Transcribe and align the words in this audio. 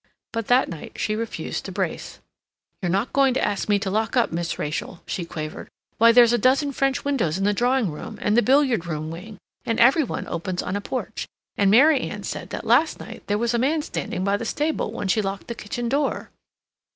But 0.33 0.47
that 0.47 0.67
night 0.67 0.93
she 0.95 1.15
refused 1.15 1.63
to 1.65 1.71
brace. 1.71 2.17
"You're 2.81 2.89
not 2.89 3.13
going 3.13 3.35
to 3.35 3.45
ask 3.45 3.69
me 3.69 3.77
to 3.77 3.91
lock 3.91 4.17
up, 4.17 4.31
Miss 4.31 4.57
Rachel!" 4.57 5.03
she 5.05 5.25
quavered. 5.25 5.69
"Why, 5.99 6.11
there's 6.11 6.33
a 6.33 6.39
dozen 6.39 6.71
French 6.71 7.05
windows 7.05 7.37
in 7.37 7.43
the 7.43 7.53
drawing 7.53 7.91
room 7.91 8.17
and 8.19 8.35
the 8.35 8.41
billiard 8.41 8.87
room 8.87 9.11
wing, 9.11 9.37
and 9.63 9.79
every 9.79 10.03
one 10.03 10.25
opens 10.25 10.63
on 10.63 10.75
a 10.75 10.81
porch. 10.81 11.27
And 11.55 11.69
Mary 11.69 11.99
Anne 12.01 12.23
said 12.23 12.49
that 12.49 12.65
last 12.65 12.99
night 12.99 13.21
there 13.27 13.37
was 13.37 13.53
a 13.53 13.59
man 13.59 13.83
standing 13.83 14.23
by 14.23 14.37
the 14.37 14.43
stable 14.45 14.91
when 14.91 15.07
she 15.07 15.21
locked 15.21 15.45
the 15.47 15.53
kitchen 15.53 15.87
door." 15.87 16.31